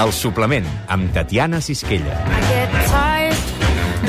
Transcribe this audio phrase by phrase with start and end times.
[0.00, 2.49] El suplement, amb Tatiana Sisquella.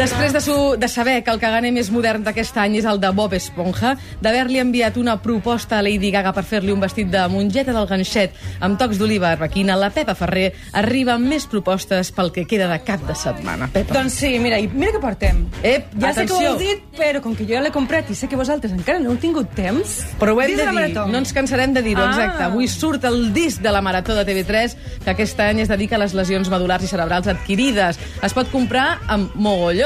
[0.02, 3.12] Després de, su, de saber que el caganer més modern d'aquest any és el de
[3.14, 3.92] Bob Esponja,
[4.22, 8.34] d'haver-li enviat una proposta a Lady Gaga per fer-li un vestit de mongeta del ganxet
[8.66, 10.48] amb tocs d'oliva arbequina, la Pepa Ferrer
[10.82, 13.68] arriba amb més propostes pel que queda de cap de setmana.
[13.76, 13.94] Pepa.
[14.00, 15.44] Doncs sí, mira, i mira què portem.
[15.62, 16.50] Ep, ja sé que ho atenció.
[16.50, 19.14] heu dit, però com que jo ja l'he comprat i sé que vosaltres encara no
[19.14, 20.00] heu tingut temps...
[20.18, 22.10] Però ho hem de la dir, no ens cansarem de dir-ho, Ah.
[22.10, 22.44] exacte.
[22.50, 26.02] Avui surt el disc de la Marató de TV3, que aquest any es dedica a
[26.02, 28.02] les lesions medulars i cerebrals adquirides.
[28.26, 29.36] Es pot comprar amb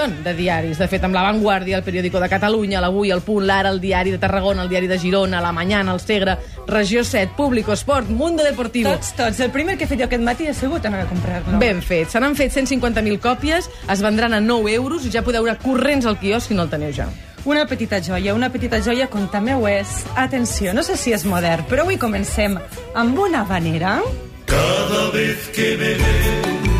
[0.05, 0.77] mogollon de diaris.
[0.77, 4.11] De fet, amb La Vanguardia, el Periódico de Catalunya, l'Avui, el Punt, l'Ara, el Diari
[4.11, 6.37] de Tarragona, el Diari de Girona, la Mañana, el Segre,
[6.67, 8.91] Regió 7, Público, Esport, Mundo Deportivo.
[8.91, 9.39] Tots, tots.
[9.39, 11.59] El primer que he fet jo aquest matí ha sigut anar a comprar-lo.
[11.59, 12.09] Ben fet.
[12.09, 16.05] Se n'han fet 150.000 còpies, es vendran a 9 euros i ja podeu anar corrents
[16.05, 17.09] al quiosc si no el teniu ja.
[17.45, 20.01] Una petita joia, una petita joia com també ho és.
[20.15, 22.57] Atenció, no sé si és modern, però avui comencem
[22.95, 23.99] amb una vanera.
[24.45, 26.74] Cada vez que me veo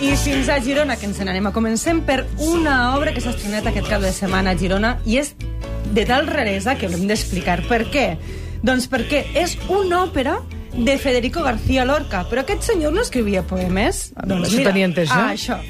[0.00, 3.66] I fins a Girona, que ens n'anem a comencem per una obra que s'ha estrenat
[3.68, 5.34] aquest cap de setmana a Girona i és
[5.92, 7.58] de tal raresa que l'hem d'explicar.
[7.68, 8.06] Per què?
[8.64, 10.38] Doncs perquè és una òpera
[10.72, 14.06] de Federico García Lorca, però aquest senyor no escrivia poemes.
[14.24, 15.20] Doncs això tenia entès, jo.
[15.20, 15.60] Ah, això.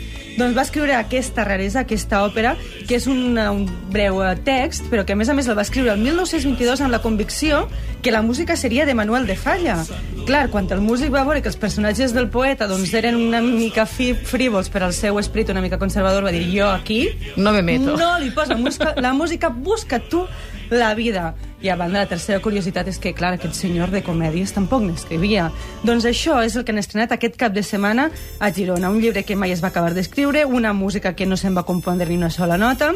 [0.41, 2.55] Doncs va escriure aquesta raresa, aquesta òpera,
[2.88, 5.64] que és un, un breu eh, text, però que a més a més el va
[5.66, 7.66] escriure el 1922 amb la convicció
[8.00, 9.77] que la música seria de Manuel de Falla.
[10.24, 13.84] Clar, quan el músic va veure que els personatges del poeta doncs, eren una mica
[13.84, 17.60] fi, frívols per al seu esperit una mica conservador, va dir jo aquí No me
[17.62, 17.97] meto.
[18.00, 20.25] no li posa música, la música, busca tu
[20.70, 21.34] la vida.
[21.60, 25.50] I a banda, la tercera curiositat és que, clar, aquest senyor de comèdies tampoc n'escrivia.
[25.84, 28.08] Doncs això és el que han estrenat aquest cap de setmana
[28.38, 28.91] a Girona.
[28.91, 32.08] Un llibre que mai es va acabar d'escriure, una música que no se'n va compondre
[32.08, 32.94] ni una sola nota,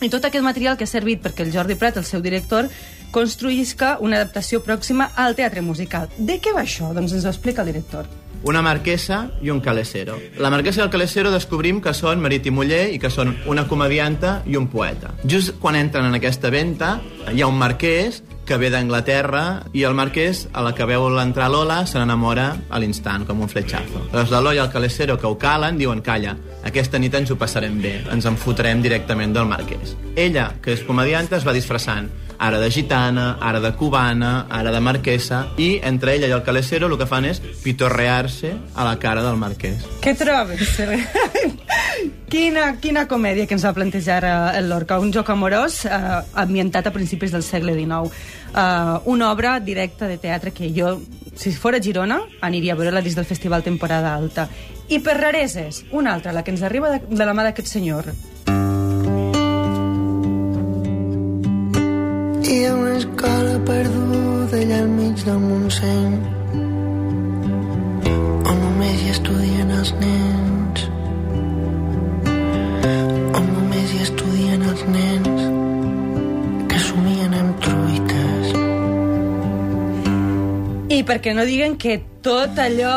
[0.00, 2.70] i tot aquest material que ha servit perquè el Jordi Prat, el seu director,
[3.12, 6.08] construïsca una adaptació pròxima al teatre musical.
[6.16, 6.94] De què va això?
[6.96, 8.08] Doncs ens ho explica el director.
[8.42, 10.18] Una marquesa i un calesero.
[10.38, 13.66] La marquesa i el calesero descobrim que són marit i muller i que són una
[13.68, 15.14] comedianta i un poeta.
[15.24, 16.98] Just quan entren en aquesta venta,
[17.32, 21.46] hi ha un marquès que ve d'Anglaterra i el marquès, a la que veu l'entrar
[21.52, 24.08] Lola, se n'enamora a l'instant, com un fletxazo.
[24.10, 26.34] Llavors la Lola i el calesero que ho calen diuen calla,
[26.66, 29.94] aquesta nit ens ho passarem bé, ens en fotrem directament del marquès.
[30.16, 34.80] Ella, que és comedianta, es va disfressant ara de gitana, ara de cubana, ara de
[34.80, 39.22] marquesa, i entre ella i el calesero el que fan és pitorrear-se a la cara
[39.22, 39.84] del marquès.
[40.00, 40.72] Què trobes?
[42.32, 44.98] quina, quina comèdia que ens va plantejar eh, el Lorca.
[45.04, 46.00] Un joc amorós eh,
[46.40, 48.08] ambientat a principis del segle XIX.
[48.56, 50.96] Eh, una obra directa de teatre que jo,
[51.36, 54.48] si fora a Girona, aniria a veure-la dins del Festival Temporada Alta.
[54.88, 58.14] I per rareses, una altra, la que ens arriba de, de la mà d'aquest senyor.
[62.50, 66.14] Hi ha una escola perduda allà al mig del Montseny
[68.50, 70.82] on només hi estudien els nens
[73.38, 75.44] on només hi estudien els nens
[76.72, 78.50] que somien amb truites
[80.90, 82.96] I perquè no diguen que tot allò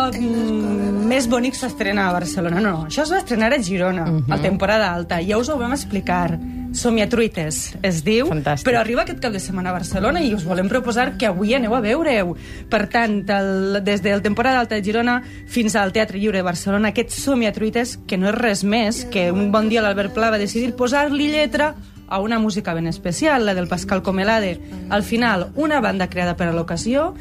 [1.14, 2.58] més bonic s'estrena a Barcelona.
[2.58, 4.34] No, no, això es va estrenar a Girona, uh -huh.
[4.34, 5.22] a temporada alta.
[5.22, 6.40] Ja us ho vam explicar.
[6.74, 8.66] Somiatruites, es diu, Fantàstic.
[8.66, 11.76] però arriba aquest cap de setmana a Barcelona i us volem proposar que avui aneu
[11.78, 12.36] a veure-ho.
[12.70, 16.90] Per tant, el, des del temporada alta de Girona fins al Teatre Lliure de Barcelona,
[16.90, 20.74] aquest Somiatruites, que no és res més que un bon dia l'Albert Pla va decidir
[20.76, 21.76] posar-li lletra
[22.08, 24.60] a una música ben especial, la del Pascal Comelade.
[24.90, 27.14] Al final, una banda creada per a l'ocasió,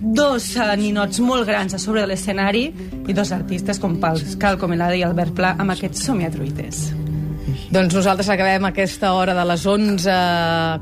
[0.00, 2.70] dos ninots molt grans a sobre de l'escenari
[3.06, 6.99] i dos artistes com Pascal Comelade i Albert Pla amb aquests somiatruites.
[7.70, 10.10] Doncs nosaltres acabem aquesta hora de les 11...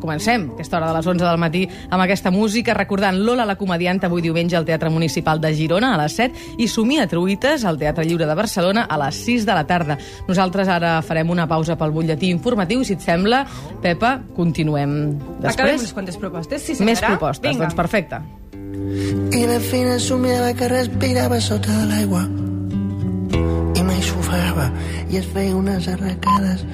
[0.01, 4.09] Comencem aquesta hora de les 11 del matí amb aquesta música, recordant Lola la comedianta
[4.09, 8.07] avui diumenge al Teatre Municipal de Girona a les 7 i Somia Truites al Teatre
[8.09, 9.99] Lliure de Barcelona a les 6 de la tarda.
[10.31, 13.43] Nosaltres ara farem una pausa pel butlletí informatiu i, si et sembla,
[13.85, 15.83] Pepa, continuem Acabem després.
[15.85, 17.67] unes quantes propostes, sí, Més propostes, Vinga.
[17.67, 18.23] doncs perfecte.
[19.37, 22.25] i la fina somiava que respirava sota l'aigua
[23.77, 24.71] i mai s'ofegava
[25.11, 26.65] i es feia unes arracades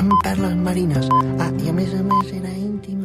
[0.00, 1.08] amb perles marines.
[1.38, 3.01] Ah, i a més a més era íntima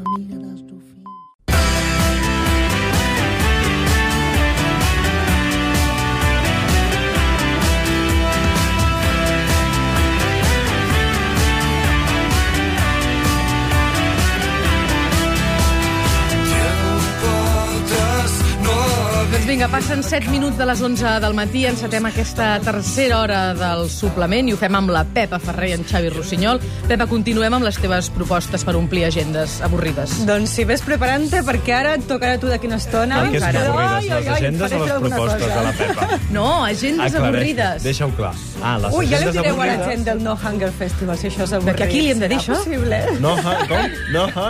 [19.48, 24.50] vinga, passen 7 minuts de les 11 del matí, encetem aquesta tercera hora del suplement
[24.50, 26.60] i ho fem amb la Pepa Ferrer i en Xavi Rossinyol.
[26.90, 30.18] Pepa, continuem amb les teves propostes per omplir agendes avorrides.
[30.28, 33.22] Doncs si ves preparant-te, perquè ara et tocarà a tu d'aquí una estona.
[33.24, 35.56] Per què són Ai, avorrides ai, les ai, agendes o les propostes cosa.
[35.56, 36.20] de la Pepa?
[36.36, 37.84] No, agendes Aclareix, avorrides.
[37.88, 38.34] Deixa-ho clar.
[38.62, 39.88] Ah, les Ui, ja li direu a la avorrides.
[39.88, 41.78] gent del No Hunger Festival, si això és avorrit.
[41.78, 42.58] que aquí li hem de dir això?
[42.58, 43.00] possible?
[43.24, 43.98] No, ha, com?
[44.12, 44.50] No, ha?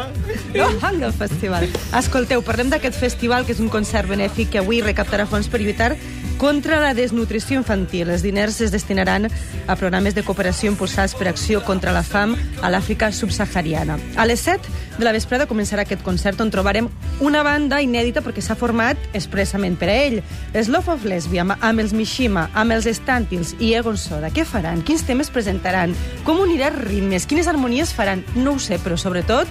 [0.57, 1.69] No Hunger Festival.
[2.01, 5.93] Escolteu, parlem d'aquest festival, que és un concert benèfic que avui recaptarà fons per lluitar
[6.37, 8.11] contra la desnutrició infantil.
[8.13, 9.25] Els diners es destinaran
[9.67, 13.97] a programes de cooperació impulsats per Acció contra la Fam a l'Àfrica subsahariana.
[14.15, 14.69] A les 7
[14.99, 16.87] de la vesprada començarà aquest concert on trobarem
[17.25, 20.19] una banda inèdita perquè s'ha format expressament per a ell.
[20.53, 24.29] És Love of Lesbia, amb- els Mishima, amb els Stantils i Egon Soda.
[24.29, 24.83] Què faran?
[24.85, 25.95] Quins temes presentaran?
[26.23, 27.25] Com unirà ritmes?
[27.25, 28.23] Quines harmonies faran?
[28.35, 29.47] No ho sé, però sobretot,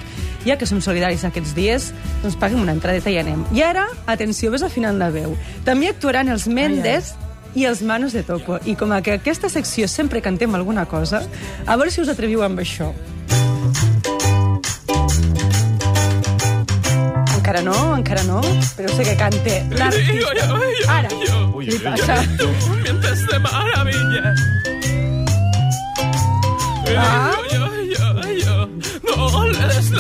[0.47, 1.91] ja que som solidaris aquests dies,
[2.23, 3.45] doncs paguem una entradeta i anem.
[3.57, 5.35] I ara, atenció, ves afinant la veu.
[5.67, 7.15] També actuaran els Mendes
[7.57, 8.61] i els Manos de Topo.
[8.65, 11.25] I com que aquesta secció sempre cantem alguna cosa,
[11.67, 12.93] a veure si us atreviu amb això.
[17.37, 18.41] Encara no, encara no,
[18.77, 20.49] però sé que cante l'artista.
[20.91, 21.11] Ara,
[21.63, 22.21] li passa.
[22.83, 24.35] Mientes de maravilla.
[26.97, 27.46] Ah.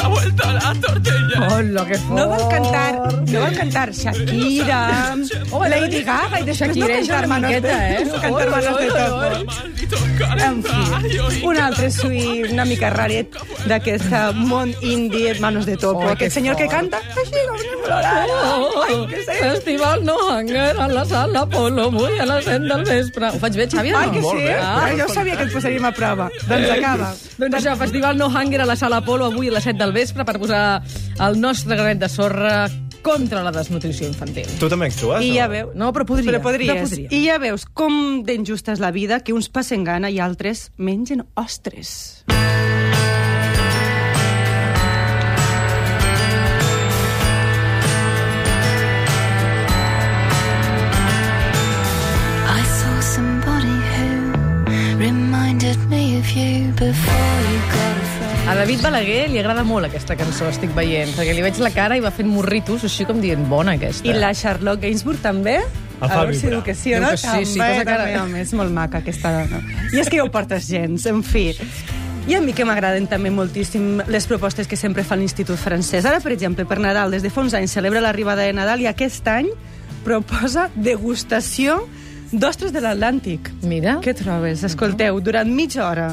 [0.07, 1.49] La vuelta a la tortilla.
[1.51, 2.19] Hola, que fort.
[2.19, 2.93] No vol cantar,
[3.27, 4.81] no vol cantar Shakira,
[5.73, 8.05] Lady Gaga i després no Shakireja cantar una miqueta, eh?
[8.07, 9.76] no cantar manos de topo.
[10.17, 13.35] En fi, un altre suït una mica raret
[13.69, 16.07] d'aquest eh, món indie, manos de topo.
[16.07, 18.39] Oh, Aquest que senyor que canta així com florada.
[18.87, 19.37] Ai, que sé.
[19.43, 23.29] Festival No Hunger a la sala Apolo, avui a les 7 del vespre.
[23.29, 24.01] Ho faig bé, Xavi, no?
[24.01, 24.41] Ai, que sí?
[24.47, 24.57] bé.
[24.63, 26.31] Ah, jo sabia que et posaríem a prova.
[26.49, 27.13] Doncs acaba.
[27.37, 30.25] Doncs això, Festival No Hunger a la Sala Apolo avui a les 7 del vespre
[30.25, 30.65] per posar
[31.29, 32.57] el nostre granet de sorra
[33.05, 34.49] contra la desnutrició infantil.
[34.61, 35.25] Tu també actues?
[35.25, 35.75] I ja veu...
[35.75, 36.31] No, però podria.
[36.31, 36.73] Però podries.
[36.73, 37.13] Però podria.
[37.13, 41.27] I ja veus com d'injusta és la vida, que uns passen gana i altres mengen
[41.37, 42.25] ostres.
[42.33, 42.86] I
[58.77, 62.03] David Balaguer li agrada molt aquesta cançó, estic veient, perquè li veig la cara i
[62.05, 64.05] va fent morritos, així com dient, bona aquesta.
[64.05, 65.55] I la Charlotte Gainsbourg també?
[65.63, 67.09] El fa a veure si diu que sí o no.
[67.15, 69.63] que sí, sí, també, cara- també, home, és molt maca aquesta dona.
[69.97, 71.47] I és que jo ho portes gens, en fi.
[72.29, 76.05] I a mi que m'agraden també moltíssim les propostes que sempre fa l'Institut francès.
[76.05, 78.93] Ara, per exemple, per Nadal, des de fa uns anys celebra l'arribada de Nadal i
[78.93, 79.49] aquest any
[80.05, 81.81] proposa degustació
[82.31, 83.55] d'ostres de l'Atlàntic.
[83.65, 84.03] Mira.
[84.05, 84.69] Què trobes?
[84.69, 86.11] Escolteu, durant mitja hora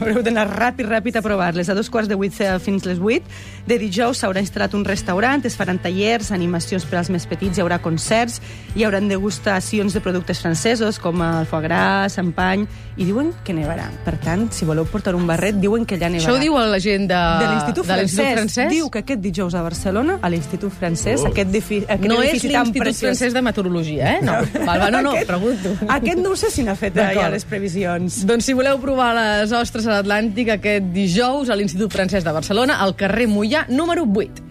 [0.00, 1.68] haureu d'anar ràpid, ràpid a provar-les.
[1.68, 2.32] A dos quarts de vuit
[2.64, 3.22] fins les vuit.
[3.66, 7.62] De dijous s'haurà instal·lat un restaurant, es faran tallers, animacions per als més petits, hi
[7.62, 8.40] haurà concerts,
[8.74, 12.66] hi haurà degustacions de productes francesos com el foie gras, champany,
[12.96, 13.86] i diuen que nevarà.
[14.04, 16.26] Per tant, si voleu portar un barret, diuen que ja nevarà.
[16.26, 18.32] Això ho diu la gent de, de l'Institut francès.
[18.34, 18.70] francès?
[18.72, 21.28] Diu que aquest dijous a Barcelona, a l'Institut francès, Oh.
[21.28, 23.08] aquest, edifi aquest No és edifici tan l'Institut preciós...
[23.12, 24.20] francès de Meteorologia, eh?
[24.22, 24.32] No,
[24.66, 25.72] val, va, no, no, Aquest- pregunto.
[25.88, 28.22] Aquest no ho sé si n'ha fet ja les previsions.
[28.26, 32.78] Doncs si voleu provar les ostres a l'Atlàntic aquest dijous a l'Institut Francès de Barcelona,
[32.84, 34.48] al carrer Mollà, número 8.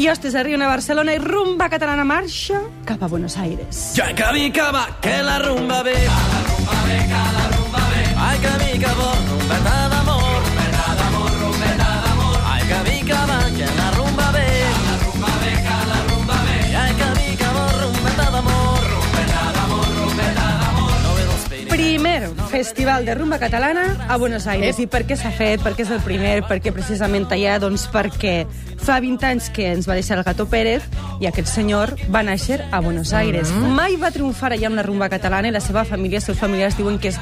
[0.00, 3.92] I hostes, arriben a Barcelona i rumba catalana marxa cap a Buenos Aires.
[3.98, 5.96] Ya que mica va, que la rumba ve.
[6.06, 8.06] Cada rumba ve, cada rumba ve.
[8.28, 9.79] Ay, que mica va, rumbeta d'amor.
[22.20, 24.78] Primer festival de rumba catalana a Buenos Aires.
[24.78, 25.62] I per què s'ha fet?
[25.64, 26.42] Per què és el primer?
[26.44, 27.56] Per què precisament allà?
[27.62, 28.44] Doncs perquè
[28.76, 30.84] fa 20 anys que ens va deixar el Gato Pérez
[31.20, 33.52] i aquest senyor va néixer a Buenos Aires.
[33.72, 36.76] Mai va triomfar allà amb la rumba catalana i la seva família, els seus familiars
[36.76, 37.20] diuen que és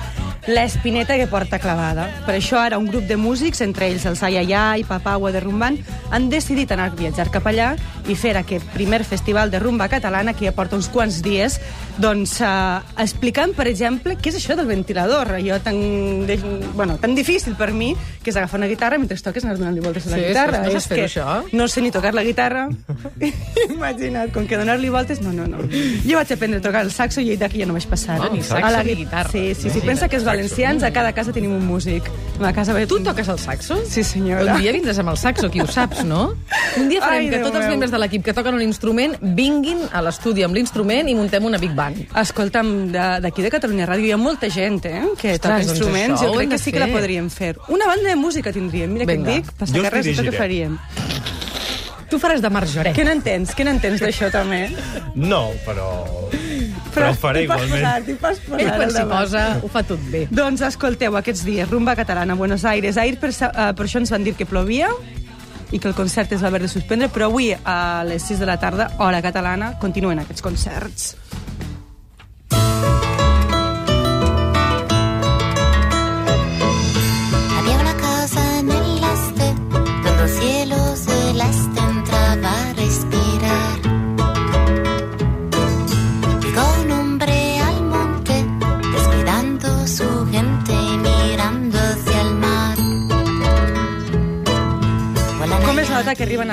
[0.49, 2.07] l'espineta que porta clavada.
[2.25, 5.77] Per això ara un grup de músics, entre ells els Ayayay, Papagua de Rumbant,
[6.11, 7.75] han decidit anar a viatjar cap allà
[8.09, 11.59] i fer aquest primer festival de rumba catalana que ja porta uns quants dies,
[12.01, 12.49] doncs eh,
[12.97, 15.33] explicant, per exemple, què és això del ventilador.
[15.35, 16.37] Allò tan, de,
[16.75, 20.07] bueno, tan difícil per mi, que és agafar una guitarra mentre toques anar donant-li voltes
[20.07, 20.63] a la Sí, sí, guitarra.
[20.65, 21.45] no saps fer que això?
[21.53, 22.69] no sé ni tocar la guitarra.
[23.71, 25.59] Imagina't, com que donar-li voltes, no, no, no.
[26.07, 28.19] Jo vaig aprendre a tocar el saxo i d'aquí ja no vaig passar.
[28.23, 29.31] Ah, ni saxo A la ni gui- guitarra.
[29.31, 29.81] Sí, sí, sí.
[29.85, 32.09] Pensa que els valencians a cada casa tenim un músic.
[32.41, 33.81] A casa Tu toques el saxo?
[33.87, 34.55] Sí, senyora.
[34.55, 36.35] Un dia vindràs amb el saxo, qui ho saps, no?
[36.79, 37.71] Un dia farem Ai, que Déu tots els meu.
[37.75, 41.59] membres de l'equip que toquen un instrument vinguin a l'estudi amb l'instrument i muntem una
[41.59, 42.07] big band.
[42.17, 45.71] Escolta'm, de- d'aquí de, Catalunya Ràdio hi ha molta gent eh, que Ostres, toca doncs
[45.73, 46.21] instruments.
[46.21, 47.57] això jo crec que sí que la podríem fer.
[47.69, 48.93] Una banda de música tindríem.
[48.93, 49.31] Mira Vinga.
[49.31, 50.79] què et dic, passa Jo us que faríem.
[52.09, 52.95] Tu faràs de margerè.
[52.97, 53.53] Què n'entens?
[53.57, 54.69] Què n'entens d'això també?
[55.15, 55.89] No, però...
[56.95, 58.17] Però ho faré igualment.
[58.19, 60.25] pots posar Ell quan s'hi posa ho fa tot bé.
[60.33, 62.97] Doncs escolteu, aquests dies, rumba catalana a Buenos Aires.
[62.97, 64.89] Ahir per, eh, per això ens van dir que plovia
[65.71, 68.47] i que el concert es va haver de suspendre, però avui a les 6 de
[68.49, 71.15] la tarda, hora catalana, continuen aquests concerts.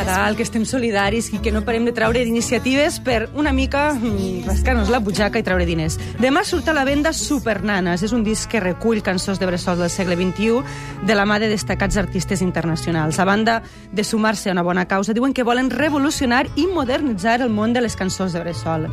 [0.06, 4.44] Nadal, que estem solidaris i que no parem de traure iniciatives per una mica mm,
[4.46, 5.96] rascar-nos la butxaca i treure diners.
[6.22, 8.04] Demà surt a la venda Supernanes.
[8.06, 10.62] És un disc que recull cançons de bressol del segle XXI
[11.10, 13.18] de la mà de destacats artistes internacionals.
[13.18, 17.50] A banda de sumar-se a una bona causa, diuen que volen revolucionar i modernitzar el
[17.50, 18.86] món de les cançons de bressol.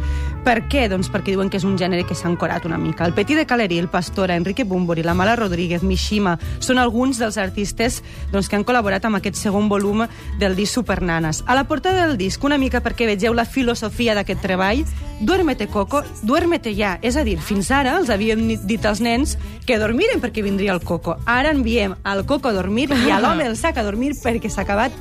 [0.47, 0.87] Per què?
[0.89, 3.05] Doncs perquè diuen que és un gènere que s'ha encorat una mica.
[3.05, 7.37] El Petit de Caleri, el Pastora, Enrique Bumburi, la Mala Rodríguez, Mishima, són alguns dels
[7.37, 8.01] artistes
[8.33, 10.07] doncs, que han col·laborat amb aquest segon volum
[10.41, 11.43] del disc Supernanas.
[11.49, 14.85] A la portada del disc, una mica perquè vegeu la filosofia d'aquest treball,
[15.23, 16.99] Duérmete, Coco, duérmete ja.
[17.03, 20.83] És a dir, fins ara els havíem dit als nens que dormiren perquè vindria el
[20.83, 21.17] Coco.
[21.27, 24.63] Ara enviem al Coco a dormir i a l'home el sac a dormir perquè s'ha
[24.63, 24.95] acabat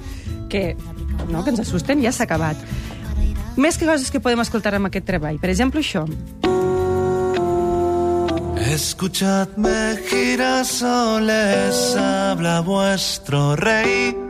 [0.49, 0.75] que,
[1.29, 2.57] no, que ens assusten, ja s'ha acabat.
[3.57, 5.37] Més que coses que podem escoltar amb aquest treball.
[5.41, 6.05] Per exemple, això.
[8.71, 14.20] Escuchadme, girasoles, habla vuestro rey.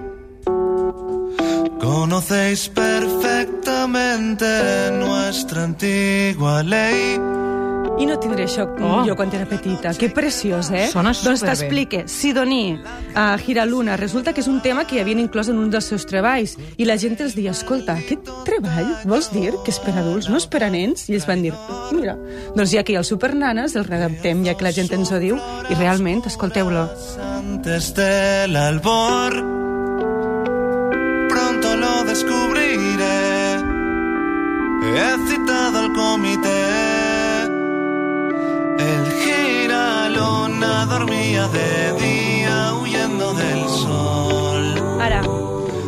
[2.11, 4.45] Conocéis perfectamente
[4.91, 7.15] nuestra antigua ley.
[7.99, 9.05] I no tindré això Oh.
[9.07, 9.93] jo quan era petita.
[9.93, 10.89] Que preciós, eh?
[10.91, 12.09] Sona doncs t'explique.
[12.09, 12.81] Sidoní,
[13.15, 16.05] a Giraluna, resulta que és un tema que hi havien inclòs en un dels seus
[16.05, 16.57] treballs.
[16.75, 20.35] I la gent els dia, escolta, aquest treball vols dir que és per adults, no
[20.35, 21.07] és per a nens?
[21.07, 21.53] I ells van dir,
[21.93, 22.17] mira,
[22.53, 25.17] doncs ja que hi ha el Supernanes, el redactem, ja que la gent ens ho
[25.17, 25.39] diu,
[25.69, 26.89] i realment, escolteu-lo.
[27.39, 29.60] Antes del albor,
[36.11, 36.61] comité.
[38.79, 44.63] El giralona dormía de día huyendo del sol.
[44.99, 45.21] Ara,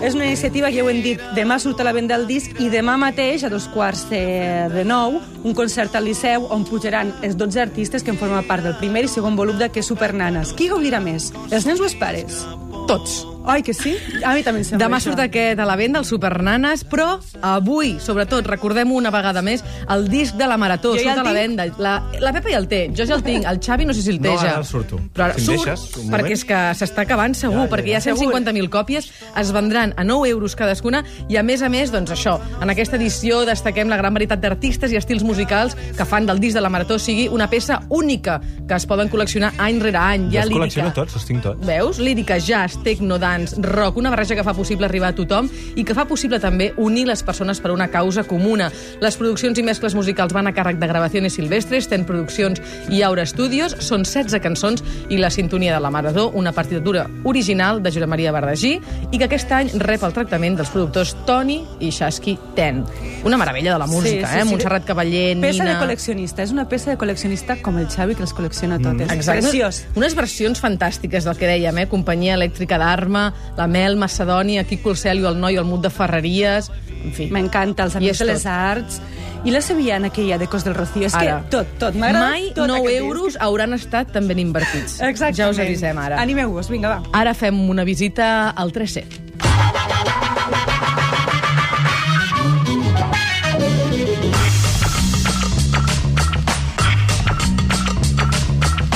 [0.02, 2.56] és una iniciativa que ja ho hem dit, demà surt a la venda el disc
[2.60, 4.24] i demà mateix, a dos quarts de,
[4.72, 8.64] de nou, un concert al Liceu on pujaran els 12 artistes que en formen part
[8.64, 10.56] del primer i segon volum de Que Supernanes.
[10.56, 11.34] Qui gaudirà més?
[11.52, 12.44] Els nens o els pares?
[12.88, 13.33] Tots.
[13.46, 13.98] Oi, que sí?
[14.24, 15.10] A mi també em sembla Demà això.
[15.12, 20.06] surt aquest a la venda, el Supernanes, però avui, sobretot, recordem una vegada més, el
[20.08, 21.42] disc de la Marató Jo ja surt el a la tinc.
[21.42, 21.66] venda.
[21.78, 24.12] La, la Pepa ja el té, jo ja el tinc, el Xavi no sé si
[24.14, 24.50] el té No, ja.
[24.54, 25.00] ara el surto.
[25.14, 26.14] Però ara Si em surt, deixes, un moment.
[26.24, 28.14] perquè és que s'està acabant segur, Ja, ja, perquè hi ha ja.
[28.16, 29.12] 150.000 còpies,
[29.44, 32.96] es vendran a 9 euros cadascuna, i a més a més, doncs això, en aquesta
[32.96, 36.70] edició destaquem la gran varietat d'artistes i estils musicals que fan del disc de la
[36.70, 40.32] Marató sigui una peça única, que es poden col·leccionar any rere any.
[40.32, 41.66] Hi ha els lírica, col·lecciono tots, els tinc tots.
[41.68, 42.00] Veus?
[42.00, 45.96] Lírica, jazz, techno, dance, rock, una barreja que fa possible arribar a tothom i que
[45.96, 48.70] fa possible també unir les persones per una causa comuna.
[49.02, 53.26] Les produccions i mescles musicals van a càrrec de Gravaciones Silvestres, Ten Produccions i Aura
[53.26, 53.76] Studios.
[53.84, 58.32] Són 16 cançons i la sintonia de la Maradó, una partitura original de Josep Maria
[58.36, 58.78] Bardagí
[59.12, 62.84] i que aquest any rep el tractament dels productors Toni i Shasky Ten.
[63.24, 64.44] Una meravella de la música, eh?
[64.46, 65.74] Montserrat Cavaller, Peça Nina...
[65.74, 66.44] de col·leccionista.
[66.44, 69.08] És una peça de col·leccionista com el Xavi, que les col·lecciona totes.
[69.08, 69.48] Mm, Exacte.
[69.48, 69.84] Preciós.
[70.00, 71.88] Unes versions fantàstiques del que dèiem, eh?
[71.92, 73.23] Companyia Elèctrica d'Arma,
[73.58, 76.72] la Mel, Macedònia, Quico el Celio, el Noi, el Mut de Ferreries...
[77.04, 77.26] En fi.
[77.36, 78.46] M'encanta, els Amics de les.
[78.48, 79.02] Arts.
[79.44, 81.04] I la sevillana que hi ha de Cos del Rocío.
[81.10, 81.42] És Ara.
[81.44, 81.98] que tot, tot.
[82.00, 84.94] M'agrada Mai tot 9 aquest euros hauran estat tan ben invertits.
[84.96, 85.04] disc.
[85.04, 85.36] Exactament.
[85.42, 86.22] Ja us avisem ara.
[86.24, 87.04] Animeu-vos, vinga, va.
[87.12, 89.04] Ara fem una visita al 3C.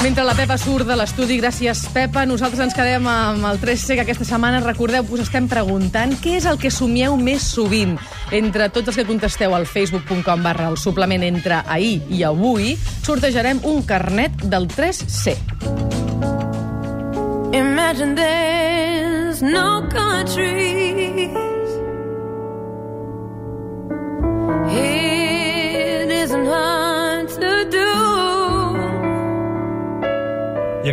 [0.07, 4.05] Mentre la Pepa surt de l'estudi, gràcies Pepa, nosaltres ens quedem amb el 3C que
[4.05, 7.97] aquesta setmana, recordeu, us estem preguntant què és el que somieu més sovint.
[8.31, 13.59] Entre tots els que contesteu al facebook.com barra el suplement entre ahir i avui, sortejarem
[13.67, 15.35] un carnet del 3C.
[17.51, 21.46] Imagine there's no countries.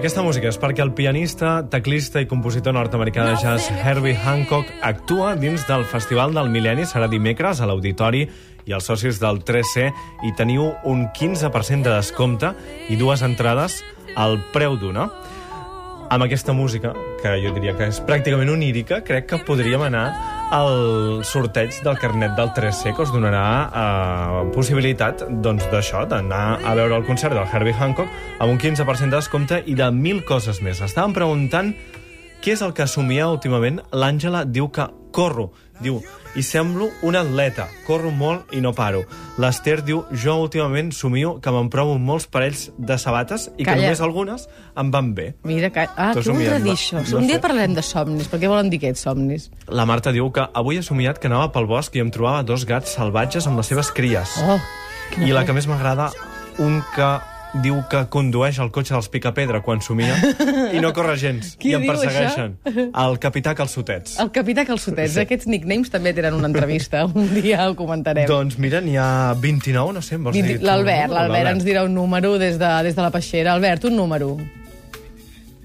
[0.05, 5.31] Aquesta música és perquè el pianista, teclista i compositor nord-americà de jazz Herbie Hancock actua
[5.41, 6.85] dins del Festival del Mil·lenni.
[6.85, 8.21] Serà dimecres a l'Auditori
[8.69, 9.87] i els socis del 3C
[10.29, 12.53] i teniu un 15% de descompte
[12.93, 13.79] i dues entrades
[14.13, 15.09] al preu d'una.
[16.13, 16.93] Amb aquesta música,
[17.25, 20.11] que jo diria que és pràcticament onírica, crec que podríem anar
[20.53, 26.75] el sorteig del carnet del 3C que us donarà eh, possibilitat doncs, d'això, d'anar a
[26.77, 30.61] veure el concert del Herbie Hancock amb un 15% de descompte i de mil coses
[30.63, 30.83] més.
[30.85, 31.73] Estàvem preguntant
[32.45, 33.81] què és el que assumia últimament.
[33.97, 34.85] L'Àngela diu que
[35.17, 35.51] corro.
[35.83, 35.99] Diu,
[36.39, 37.67] i semblo un atleta.
[37.87, 39.03] Corro molt i no paro.
[39.43, 43.83] L'Ester diu, jo últimament somio que me'n provo molts parells de sabates i que Calla.
[43.89, 44.47] només algunes
[44.79, 45.27] em van bé.
[45.43, 45.87] Mira, que...
[45.97, 47.03] Ah, què voldrà somies, dir això?
[47.11, 47.43] No Un dia sé.
[47.43, 49.51] parlarem de somnis, però què volen dir aquests somnis?
[49.69, 52.65] La Marta diu que avui he somiat que anava pel bosc i em trobava dos
[52.71, 54.39] gats salvatges amb les seves cries.
[54.47, 54.61] Oh,
[55.27, 56.11] I la que més m'agrada,
[56.63, 57.11] un que
[57.63, 60.17] diu que condueix el cotxe dels Picapedra quan somia
[60.75, 61.53] i no corre gens.
[61.61, 62.57] Qui I em persegueixen.
[62.67, 64.17] El capità Calçotets.
[64.23, 65.21] El capità Calçotets, Sí.
[65.23, 67.05] aquests nicknames també tenen una entrevista.
[67.15, 68.27] Un dia ho comentarem.
[68.27, 70.57] Doncs mira, n'hi ha 29, no sé, vols dir...
[70.59, 73.53] tu un L'Albert, l'Albert ens dirà un número des de, des de la peixera.
[73.55, 74.35] Albert, un número.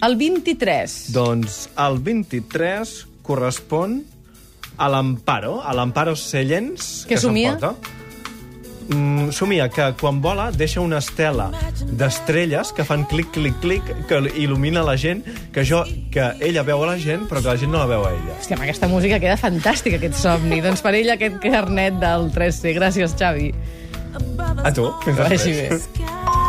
[0.05, 0.99] El 23.
[1.11, 2.93] Doncs el 23
[3.25, 4.03] correspon
[4.79, 7.57] a l'Amparo, a l'Amparo Sellens, Què que somia?
[7.57, 7.98] s'emporta.
[8.89, 11.51] Mm, somia que quan vola deixa una estela
[11.85, 15.21] d'estrelles que fan clic, clic, clic, que il·lumina la gent,
[15.53, 18.07] que jo, que ella veu a la gent, però que la gent no la veu
[18.07, 18.37] a ella.
[18.39, 20.61] Hòstia, amb aquesta música queda fantàstic, aquest somni.
[20.65, 22.73] doncs per ell aquest carnet del 3C.
[22.77, 23.53] Gràcies, Xavi.
[24.65, 25.69] A tu, fins Que vagi bé.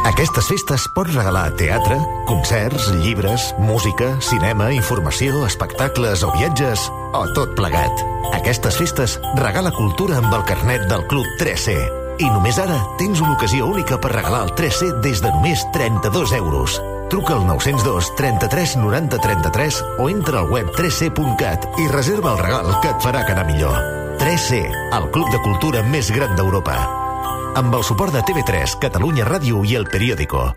[0.09, 7.53] Aquestes festes pots regalar teatre, concerts, llibres, música, cinema, informació, espectacles o viatges, o tot
[7.59, 8.05] plegat.
[8.41, 12.00] Aquestes festes regala cultura amb el carnet del Club 3C.
[12.21, 16.35] I només ara tens una ocasió única per regalar el 3C des de només 32
[16.37, 16.77] euros.
[17.09, 22.75] Truca al 902 33 90 33 o entra al web 3c.cat i reserva el regal
[22.83, 23.81] que et farà quedar millor.
[24.21, 26.77] 3C, el club de cultura més gran d'Europa.
[27.57, 30.51] Amb el suport de TV3, Catalunya Ràdio i El Periódico.